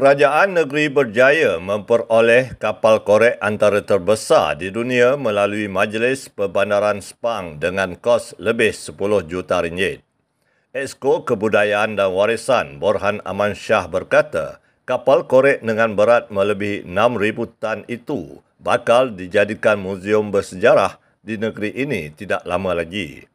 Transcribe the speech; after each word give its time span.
Kerajaan 0.00 0.56
negeri 0.56 0.88
berjaya 0.88 1.60
memperoleh 1.60 2.56
kapal 2.56 3.04
korek 3.04 3.36
antara 3.36 3.84
terbesar 3.84 4.56
di 4.56 4.72
dunia 4.72 5.12
melalui 5.20 5.68
Majlis 5.68 6.32
Perbandaran 6.32 7.04
Sepang 7.04 7.60
dengan 7.60 7.92
kos 8.00 8.32
lebih 8.40 8.72
10 8.72 8.96
juta 9.28 9.60
ringgit. 9.60 10.00
Esko 10.72 11.28
Kebudayaan 11.28 12.00
dan 12.00 12.16
Warisan 12.16 12.80
Borhan 12.80 13.20
Aman 13.28 13.52
Shah 13.52 13.92
berkata, 13.92 14.64
kapal 14.88 15.28
korek 15.28 15.60
dengan 15.60 15.92
berat 15.92 16.32
melebihi 16.32 16.88
6,000 16.88 17.60
tan 17.60 17.84
itu 17.84 18.40
bakal 18.56 19.12
dijadikan 19.12 19.76
muzium 19.76 20.32
bersejarah 20.32 20.96
di 21.20 21.36
negeri 21.36 21.76
ini 21.76 22.08
tidak 22.16 22.40
lama 22.48 22.72
lagi. 22.72 23.29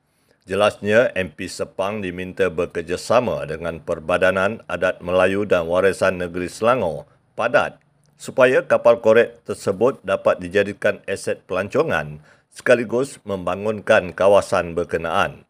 Jelasnya 0.45 1.09
MP 1.17 1.49
Sepang 1.49 2.05
diminta 2.05 2.53
bekerjasama 2.53 3.49
dengan 3.49 3.81
Perbadanan 3.81 4.61
Adat 4.69 5.01
Melayu 5.01 5.41
dan 5.41 5.65
Warisan 5.65 6.21
Negeri 6.21 6.53
Selangor, 6.53 7.09
Padat, 7.33 7.81
supaya 8.13 8.61
kapal 8.61 9.01
korek 9.01 9.41
tersebut 9.41 10.05
dapat 10.05 10.37
dijadikan 10.37 11.01
aset 11.09 11.41
pelancongan 11.49 12.21
sekaligus 12.53 13.17
membangunkan 13.25 14.13
kawasan 14.13 14.77
berkenaan. 14.77 15.49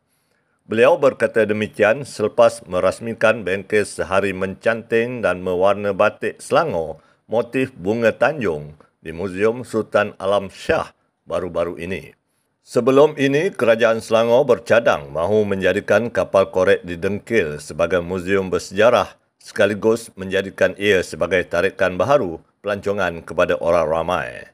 Beliau 0.63 0.95
berkata 0.95 1.43
demikian 1.43 2.07
selepas 2.07 2.63
merasmikan 2.63 3.43
bengkel 3.43 3.83
sehari 3.83 4.31
mencanting 4.31 5.19
dan 5.19 5.43
mewarna 5.43 5.91
batik 5.91 6.39
Selangor 6.39 7.03
motif 7.27 7.75
bunga 7.75 8.15
Tanjung 8.15 8.79
di 9.03 9.11
Muzium 9.11 9.67
Sultan 9.67 10.15
Alam 10.23 10.47
Shah 10.47 10.95
baru-baru 11.27 11.83
ini. 11.83 12.15
Sebelum 12.65 13.13
ini, 13.21 13.53
Kerajaan 13.53 14.01
Selangor 14.01 14.41
bercadang 14.41 15.13
mahu 15.13 15.45
menjadikan 15.45 16.09
kapal 16.09 16.49
korek 16.49 16.81
di 16.81 16.97
Dengkil 16.97 17.61
sebagai 17.61 18.01
muzium 18.01 18.49
bersejarah 18.49 19.13
sekaligus 19.37 20.09
menjadikan 20.17 20.73
ia 20.73 21.05
sebagai 21.05 21.45
tarikan 21.45 21.93
baharu 21.93 22.41
pelancongan 22.65 23.21
kepada 23.21 23.53
orang 23.61 23.85
ramai. 23.85 24.49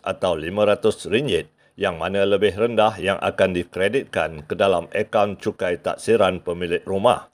atau 0.04 0.32
RM500 0.36 1.48
yang 1.80 1.96
mana 1.96 2.28
lebih 2.28 2.52
rendah 2.52 3.00
yang 3.00 3.16
akan 3.16 3.56
dikreditkan 3.56 4.44
ke 4.44 4.52
dalam 4.52 4.92
akaun 4.92 5.40
cukai 5.40 5.80
taksiran 5.80 6.44
pemilik 6.44 6.84
rumah 6.84 7.31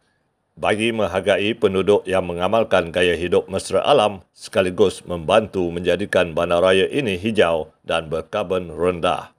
bagi 0.59 0.91
menghargai 0.91 1.55
penduduk 1.55 2.03
yang 2.03 2.27
mengamalkan 2.27 2.91
gaya 2.91 3.15
hidup 3.15 3.47
mesra 3.47 3.79
alam 3.87 4.27
sekaligus 4.35 5.07
membantu 5.07 5.71
menjadikan 5.71 6.35
bandaraya 6.35 6.91
ini 6.91 7.15
hijau 7.15 7.71
dan 7.87 8.11
berkarbon 8.11 8.75
rendah. 8.75 9.31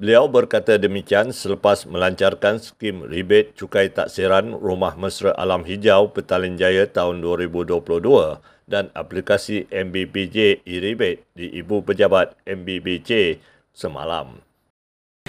Beliau 0.00 0.26
berkata 0.26 0.80
demikian 0.80 1.36
selepas 1.36 1.84
melancarkan 1.84 2.58
skim 2.58 3.04
rebate 3.04 3.52
cukai 3.54 3.92
taksiran 3.92 4.56
Rumah 4.56 4.96
Mesra 4.98 5.30
Alam 5.36 5.62
Hijau 5.68 6.10
Petaling 6.10 6.58
Jaya 6.58 6.88
tahun 6.88 7.22
2022 7.22 7.86
dan 8.66 8.88
aplikasi 8.96 9.68
MBBJ 9.68 10.64
e-rebate 10.64 11.28
di 11.36 11.54
Ibu 11.60 11.84
Pejabat 11.86 12.34
MBBJ 12.48 13.38
semalam. 13.76 14.51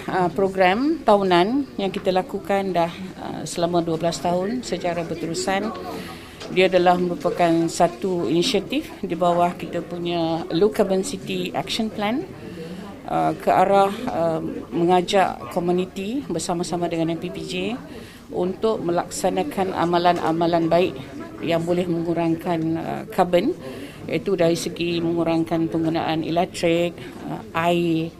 Ah, 0.03 0.27
program 0.27 0.99
tahunan 0.99 1.79
yang 1.79 1.87
kita 1.87 2.11
lakukan 2.11 2.75
dah 2.75 2.91
ah, 3.23 3.41
selama 3.47 3.79
12 3.79 4.03
tahun 4.19 4.49
secara 4.59 5.07
berterusan. 5.07 5.71
Dia 6.51 6.67
adalah 6.67 6.99
merupakan 6.99 7.71
satu 7.71 8.27
inisiatif 8.27 8.91
di 8.99 9.15
bawah 9.15 9.55
kita 9.55 9.79
punya 9.79 10.43
Low 10.51 10.75
Carbon 10.75 11.07
City 11.07 11.55
Action 11.55 11.87
Plan 11.87 12.19
ah, 13.07 13.31
ke 13.31 13.47
arah 13.47 13.95
mengajak 14.75 15.55
komuniti 15.55 16.19
bersama-sama 16.27 16.91
dengan 16.91 17.15
MPPJ 17.15 17.79
untuk 18.35 18.83
melaksanakan 18.83 19.71
amalan-amalan 19.71 20.67
baik 20.67 20.93
yang 21.39 21.63
boleh 21.63 21.87
mengurangkan 21.87 22.59
karbon 23.07 23.55
iaitu 24.03 24.35
dari 24.35 24.59
segi 24.59 24.99
mengurangkan 24.99 25.71
penggunaan 25.71 26.27
elektrik, 26.27 26.91
air, 27.55 28.11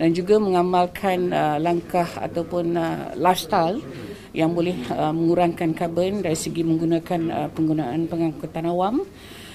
dan 0.00 0.16
juga 0.16 0.40
mengamalkan 0.40 1.28
uh, 1.28 1.60
langkah 1.60 2.08
ataupun 2.16 2.72
uh, 2.72 3.12
lifestyle 3.20 3.84
yang 4.32 4.56
boleh 4.56 4.72
uh, 4.88 5.12
mengurangkan 5.12 5.76
karbon 5.76 6.24
dari 6.24 6.32
segi 6.32 6.64
menggunakan 6.64 7.20
uh, 7.28 7.48
penggunaan 7.52 8.08
pengangkutan 8.08 8.64
awam 8.64 9.04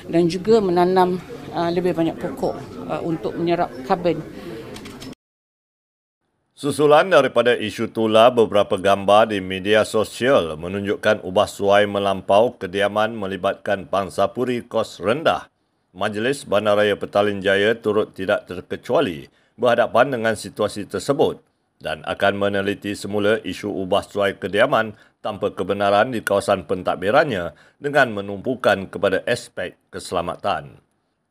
dan 0.05 0.29
juga 0.29 0.61
menanam 0.61 1.17
uh, 1.49 1.73
lebih 1.73 1.97
banyak 1.97 2.13
pokok 2.21 2.53
uh, 2.85 3.01
untuk 3.01 3.33
menyerap 3.33 3.73
karbon. 3.89 4.21
Susulan 6.53 7.09
daripada 7.09 7.57
isu 7.57 7.89
tula 7.89 8.29
beberapa 8.29 8.77
gambar 8.77 9.33
di 9.33 9.41
media 9.41 9.81
sosial 9.81 10.55
menunjukkan 10.55 11.25
ubah 11.25 11.49
suai 11.49 11.89
melampau 11.89 12.53
kediaman 12.55 13.17
melibatkan 13.17 13.89
bangsa 13.89 14.29
puri 14.29 14.61
kos 14.61 15.01
rendah. 15.01 15.49
Majlis 15.91 16.45
Bandaraya 16.45 16.95
Petaling 16.95 17.41
Jaya 17.41 17.75
turut 17.75 18.13
tidak 18.13 18.47
terkecuali 18.47 19.27
berhadapan 19.55 20.15
dengan 20.15 20.35
situasi 20.35 20.87
tersebut 20.87 21.39
dan 21.79 22.03
akan 22.07 22.39
meneliti 22.39 22.95
semula 22.95 23.39
isu 23.43 23.67
ubah 23.67 24.03
suai 24.07 24.39
kediaman 24.39 24.95
tanpa 25.19 25.51
kebenaran 25.51 26.13
di 26.13 26.21
kawasan 26.23 26.69
pentadbirannya 26.69 27.57
dengan 27.81 28.13
menumpukan 28.15 28.87
kepada 28.87 29.25
aspek 29.27 29.75
keselamatan. 29.91 30.79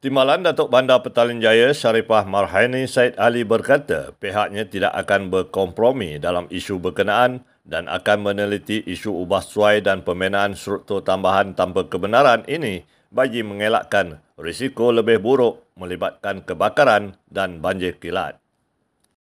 Timbalan 0.05 0.45
Datuk 0.45 0.69
Bandar 0.69 1.01
Petaling 1.01 1.41
Jaya 1.41 1.73
Syarifah 1.73 2.29
Marhaini 2.29 2.85
Said 2.85 3.17
Ali 3.17 3.41
berkata 3.41 4.13
pihaknya 4.21 4.69
tidak 4.69 4.93
akan 4.93 5.33
berkompromi 5.33 6.21
dalam 6.21 6.45
isu 6.53 6.77
berkenaan 6.77 7.41
dan 7.65 7.89
akan 7.89 8.21
meneliti 8.21 8.85
isu 8.85 9.17
ubah 9.25 9.41
suai 9.41 9.81
dan 9.81 10.05
pembinaan 10.05 10.53
struktur 10.53 11.01
tambahan 11.01 11.57
tanpa 11.57 11.89
kebenaran 11.89 12.45
ini 12.45 12.85
bagi 13.09 13.41
mengelakkan 13.41 14.21
risiko 14.37 14.93
lebih 14.93 15.25
buruk 15.25 15.64
melibatkan 15.75 16.43
kebakaran 16.47 17.19
dan 17.27 17.59
banjir 17.59 17.99
kilat. 17.99 18.39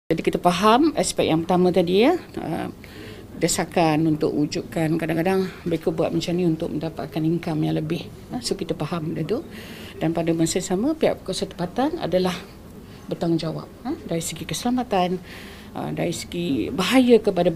Jadi 0.08 0.23
kita 0.25 0.38
faham 0.40 0.94
aspek 0.96 1.29
yang 1.29 1.44
pertama 1.44 1.69
tadi 1.69 2.08
ya, 2.08 2.17
uh, 2.17 2.73
desakan 3.37 4.08
untuk 4.08 4.32
wujudkan 4.32 4.96
kadang-kadang 4.96 5.50
mereka 5.69 5.93
buat 5.93 6.08
macam 6.14 6.32
ni 6.32 6.49
untuk 6.49 6.73
mendapatkan 6.73 7.20
income 7.20 7.61
yang 7.69 7.76
lebih. 7.76 8.08
Uh, 8.32 8.40
so 8.40 8.56
kita 8.56 8.73
faham 8.73 9.12
itu. 9.19 9.44
Dan 9.99 10.14
pada 10.14 10.31
masa 10.31 10.62
sama 10.62 10.94
pihak 10.94 11.26
kuasa 11.26 11.44
tempatan 11.44 11.99
adalah 11.99 12.32
bertanggungjawab 13.11 13.69
uh, 13.84 13.96
dari 14.06 14.23
segi 14.23 14.46
keselamatan, 14.46 15.19
dari 15.93 16.11
segi 16.11 16.73
bahaya 16.73 17.20
kepada 17.20 17.52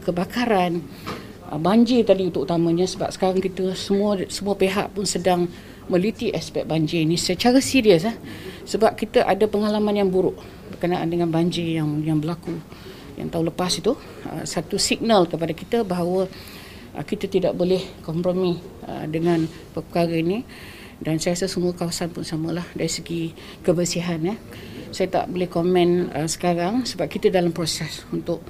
kebakaran 0.00 0.80
banjir 1.56 2.04
tadi 2.04 2.28
untuk 2.28 2.44
utamanya 2.44 2.84
sebab 2.84 3.08
sekarang 3.08 3.40
kita 3.40 3.72
semua 3.72 4.20
semua 4.28 4.54
pihak 4.54 4.92
pun 4.92 5.08
sedang 5.08 5.48
meliti 5.88 6.32
aspek 6.32 6.64
banjir 6.64 7.04
ini 7.04 7.16
secara 7.16 7.58
serius 7.60 8.04
eh. 8.04 8.16
sebab 8.64 8.96
kita 8.96 9.24
ada 9.24 9.44
pengalaman 9.48 9.96
yang 9.96 10.08
buruk 10.08 10.36
berkenaan 10.72 11.08
dengan 11.08 11.32
banjir 11.32 11.64
yang 11.64 12.00
yang 12.04 12.20
berlaku 12.20 12.56
yang 13.18 13.28
tahun 13.34 13.50
lepas 13.50 13.82
itu 13.82 13.98
uh, 14.30 14.44
satu 14.46 14.78
signal 14.78 15.26
kepada 15.26 15.50
kita 15.50 15.82
bahawa 15.82 16.30
uh, 16.94 17.04
kita 17.04 17.26
tidak 17.26 17.58
boleh 17.58 17.82
kompromi 18.06 18.62
uh, 18.86 19.04
dengan 19.10 19.44
perkara 19.74 20.14
ini 20.14 20.46
dan 20.98 21.18
saya 21.22 21.38
rasa 21.38 21.46
semua 21.50 21.74
kawasan 21.74 22.10
pun 22.10 22.26
samalah 22.26 22.66
dari 22.74 22.90
segi 22.90 23.30
kebersihan 23.62 24.18
ya. 24.18 24.34
Saya 24.90 25.06
tak 25.22 25.30
boleh 25.30 25.46
komen 25.46 26.10
uh, 26.10 26.26
sekarang 26.26 26.82
sebab 26.86 27.06
kita 27.06 27.30
dalam 27.30 27.54
proses 27.54 28.02
untuk 28.10 28.42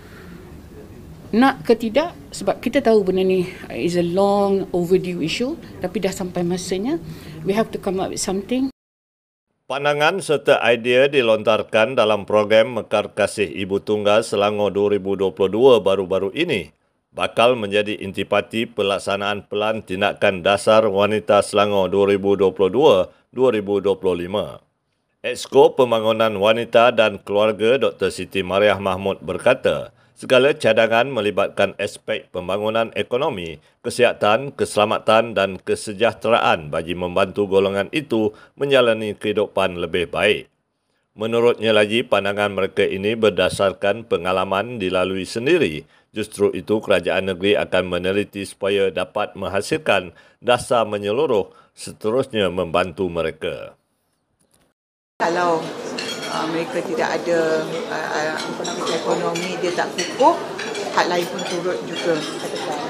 nak 1.29 1.61
ke 1.69 1.77
tidak 1.77 2.17
sebab 2.33 2.57
kita 2.65 2.81
tahu 2.81 3.05
benda 3.05 3.21
ni 3.21 3.45
is 3.77 4.01
a 4.01 4.05
long 4.05 4.65
overdue 4.73 5.21
issue 5.21 5.61
tapi 5.85 6.01
dah 6.01 6.09
sampai 6.09 6.41
masanya 6.41 6.97
we 7.45 7.53
have 7.53 7.69
to 7.69 7.77
come 7.77 8.01
up 8.01 8.09
with 8.09 8.23
something 8.23 8.73
Pandangan 9.69 10.25
serta 10.25 10.65
idea 10.65 11.13
dilontarkan 11.13 11.93
dalam 11.93 12.25
program 12.25 12.81
Mekar 12.81 13.13
Kasih 13.13 13.53
Ibu 13.53 13.85
Tunggal 13.85 14.25
Selangor 14.25 14.73
2022 14.73 15.37
baru-baru 15.85 16.33
ini 16.33 16.73
bakal 17.13 17.53
menjadi 17.53 18.01
intipati 18.01 18.65
pelaksanaan 18.65 19.45
pelan 19.45 19.85
tindakan 19.85 20.41
dasar 20.41 20.89
wanita 20.89 21.45
Selangor 21.45 21.93
2022-2025. 21.93 23.37
Exco 25.21 25.77
Pembangunan 25.77 26.33
Wanita 26.41 26.89
dan 26.89 27.21
Keluarga 27.21 27.77
Dr. 27.77 28.09
Siti 28.09 28.41
Mariah 28.41 28.81
Mahmud 28.81 29.21
berkata, 29.21 29.93
segala 30.19 30.51
cadangan 30.51 31.07
melibatkan 31.15 31.79
aspek 31.79 32.27
pembangunan 32.35 32.91
ekonomi, 32.99 33.63
kesihatan, 33.87 34.51
keselamatan 34.51 35.39
dan 35.39 35.63
kesejahteraan 35.63 36.75
bagi 36.75 36.99
membantu 36.99 37.47
golongan 37.47 37.87
itu 37.95 38.35
menjalani 38.59 39.15
kehidupan 39.15 39.79
lebih 39.79 40.11
baik. 40.11 40.51
Menurutnya 41.15 41.71
lagi, 41.71 42.03
pandangan 42.03 42.51
mereka 42.51 42.83
ini 42.83 43.15
berdasarkan 43.15 44.07
pengalaman 44.11 44.83
dilalui 44.83 45.27
sendiri. 45.27 45.87
Justru 46.15 46.51
itu, 46.55 46.79
kerajaan 46.79 47.35
negeri 47.35 47.59
akan 47.59 47.91
meneliti 47.91 48.43
supaya 48.47 48.91
dapat 48.91 49.35
menghasilkan 49.35 50.15
dasar 50.39 50.87
menyeluruh 50.87 51.51
seterusnya 51.75 52.51
membantu 52.55 53.11
mereka. 53.11 53.75
Kalau 55.19 55.59
uh, 56.31 56.47
mereka 56.49 56.85
tidak 56.85 57.09
ada 57.21 57.65
uh, 57.67 58.09
uh, 58.37 58.37
ekonomi 58.93 59.57
dia 59.61 59.73
tak 59.73 59.89
kukuh 59.97 60.37
hak 60.95 61.07
lain 61.07 61.27
pun 61.31 61.43
turut 61.47 61.79
juga 61.87 62.19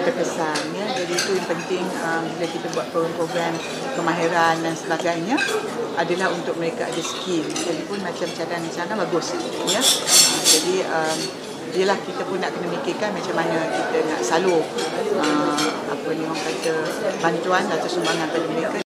terkesan. 0.06 0.62
Ya. 0.72 0.86
Jadi 0.96 1.12
itu 1.12 1.30
yang 1.36 1.48
penting 1.48 1.84
um, 2.00 2.24
bila 2.34 2.46
kita 2.48 2.66
buat 2.72 2.86
program-program 2.88 3.52
kemahiran 3.94 4.54
dan 4.64 4.72
sebagainya 4.72 5.36
adalah 5.98 6.32
untuk 6.32 6.56
mereka 6.56 6.88
ada 6.88 7.02
skill. 7.04 7.44
Jadi 7.44 7.84
pun 7.84 8.00
macam 8.00 8.24
cadangan 8.32 8.64
di 8.64 8.72
sana 8.72 8.92
bagus 8.96 9.36
ya. 9.68 9.82
Uh, 9.82 10.40
jadi 10.42 10.74
um, 10.88 11.20
Ialah 11.68 12.00
kita 12.00 12.24
pun 12.24 12.40
nak 12.40 12.48
kena 12.56 12.64
fikirkan 12.80 13.12
macam 13.12 13.44
mana 13.44 13.60
kita 13.68 14.00
nak 14.08 14.24
salur 14.24 14.64
uh, 15.20 15.68
apa 15.92 16.08
ni 16.16 16.24
orang 16.24 16.40
kata 16.40 16.74
bantuan 17.20 17.60
atau 17.68 17.84
sumbangan 17.84 18.24
pada 18.32 18.46
mereka. 18.48 18.87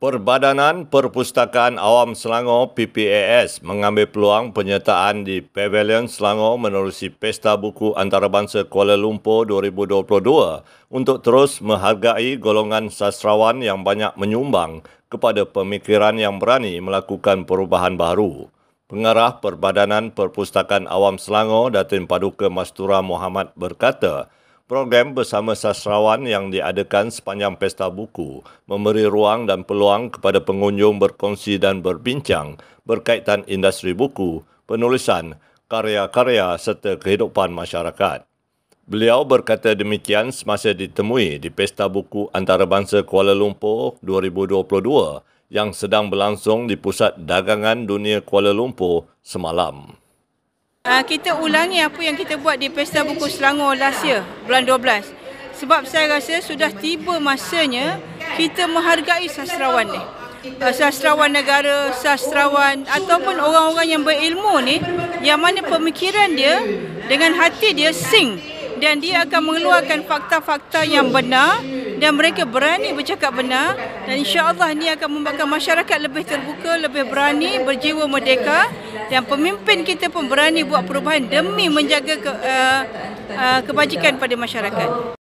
Perbadanan 0.00 0.88
Perpustakaan 0.88 1.76
Awam 1.76 2.16
Selangor 2.16 2.72
PPAS 2.72 3.60
mengambil 3.60 4.08
peluang 4.08 4.48
penyertaan 4.56 5.28
di 5.28 5.44
Pavilion 5.44 6.08
Selangor 6.08 6.56
menerusi 6.56 7.12
Pesta 7.12 7.52
Buku 7.60 7.92
Antarabangsa 7.92 8.64
Kuala 8.64 8.96
Lumpur 8.96 9.44
2022 9.44 10.64
untuk 10.88 11.20
terus 11.20 11.60
menghargai 11.60 12.40
golongan 12.40 12.88
sastrawan 12.88 13.60
yang 13.60 13.84
banyak 13.84 14.16
menyumbang 14.16 14.80
kepada 15.12 15.44
pemikiran 15.44 16.16
yang 16.16 16.40
berani 16.40 16.80
melakukan 16.80 17.44
perubahan 17.44 18.00
baru. 18.00 18.48
Pengarah 18.88 19.36
Perbadanan 19.36 20.16
Perpustakaan 20.16 20.88
Awam 20.88 21.20
Selangor 21.20 21.76
Datin 21.76 22.08
Paduka 22.08 22.48
Mastura 22.48 23.04
Muhammad 23.04 23.52
berkata, 23.52 24.32
Program 24.70 25.18
bersama 25.18 25.58
sastrawan 25.58 26.22
yang 26.30 26.54
diadakan 26.54 27.10
sepanjang 27.10 27.58
Pesta 27.58 27.90
Buku 27.90 28.46
memberi 28.70 29.02
ruang 29.02 29.42
dan 29.50 29.66
peluang 29.66 30.14
kepada 30.14 30.38
pengunjung 30.38 31.02
berkongsi 31.02 31.58
dan 31.58 31.82
berbincang 31.82 32.54
berkaitan 32.86 33.42
industri 33.50 33.98
buku, 33.98 34.46
penulisan, 34.70 35.42
karya-karya 35.66 36.54
serta 36.54 37.02
kehidupan 37.02 37.50
masyarakat. 37.50 38.22
Beliau 38.86 39.26
berkata 39.26 39.74
demikian 39.74 40.30
semasa 40.30 40.70
ditemui 40.70 41.42
di 41.42 41.50
Pesta 41.50 41.90
Buku 41.90 42.30
Antarabangsa 42.30 43.02
Kuala 43.02 43.34
Lumpur 43.34 43.98
2022 44.06 45.50
yang 45.50 45.74
sedang 45.74 46.14
berlangsung 46.14 46.70
di 46.70 46.78
Pusat 46.78 47.18
Dagangan 47.18 47.90
Dunia 47.90 48.22
Kuala 48.22 48.54
Lumpur 48.54 49.10
semalam. 49.18 49.99
Uh, 50.80 51.04
kita 51.04 51.36
ulangi 51.36 51.76
apa 51.84 52.00
yang 52.00 52.16
kita 52.16 52.40
buat 52.40 52.56
di 52.56 52.72
Pesta 52.72 53.04
Buku 53.04 53.28
Selangor 53.28 53.76
last 53.76 54.00
year, 54.00 54.24
bulan 54.48 54.64
12. 54.64 55.12
Sebab 55.60 55.84
saya 55.84 56.08
rasa 56.08 56.40
sudah 56.40 56.72
tiba 56.72 57.20
masanya 57.20 58.00
kita 58.40 58.64
menghargai 58.64 59.28
sastrawan 59.28 59.92
ni. 59.92 60.00
Uh, 60.56 60.72
sastrawan 60.72 61.36
negara, 61.36 61.92
sastrawan 61.92 62.88
ataupun 62.88 63.36
orang-orang 63.36 63.92
yang 63.92 64.02
berilmu 64.08 64.56
ni 64.64 64.80
yang 65.20 65.36
mana 65.36 65.60
pemikiran 65.60 66.32
dia 66.32 66.64
dengan 67.12 67.36
hati 67.36 67.76
dia 67.76 67.92
sing 67.92 68.40
dan 68.80 69.04
dia 69.04 69.28
akan 69.28 69.52
mengeluarkan 69.52 70.08
fakta-fakta 70.08 70.88
yang 70.88 71.12
benar 71.12 71.60
dan 72.00 72.16
mereka 72.16 72.48
berani 72.48 72.96
bercakap 72.96 73.36
benar 73.36 73.76
dan 74.08 74.16
insya-Allah 74.16 74.72
ini 74.72 74.88
akan 74.96 75.20
membuatkan 75.20 75.44
masyarakat 75.44 75.98
lebih 76.00 76.24
terbuka, 76.24 76.80
lebih 76.80 77.04
berani, 77.12 77.60
berjiwa 77.60 78.08
merdeka 78.08 78.72
dan 79.12 79.28
pemimpin 79.28 79.84
kita 79.84 80.08
pun 80.08 80.26
berani 80.26 80.64
buat 80.64 80.88
perubahan 80.88 81.28
demi 81.28 81.68
menjaga 81.68 82.16
ke, 82.16 82.32
uh, 82.32 82.82
uh, 83.36 83.60
kebajikan 83.68 84.16
pada 84.16 84.32
masyarakat. 84.34 85.12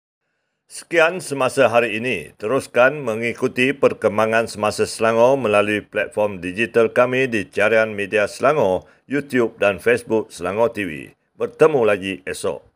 Sekian 0.70 1.18
semasa 1.18 1.66
hari 1.66 1.98
ini. 1.98 2.30
Teruskan 2.38 3.02
mengikuti 3.02 3.74
perkembangan 3.74 4.46
semasa 4.46 4.86
Selangor 4.86 5.34
melalui 5.34 5.82
platform 5.82 6.38
digital 6.38 6.94
kami 6.94 7.26
di 7.26 7.50
Carian 7.50 7.98
Media 7.98 8.30
Selangor, 8.30 8.86
YouTube 9.10 9.58
dan 9.58 9.82
Facebook 9.82 10.30
Selangor 10.30 10.70
TV. 10.70 11.18
Bertemu 11.34 11.82
lagi 11.90 12.14
esok. 12.22 12.69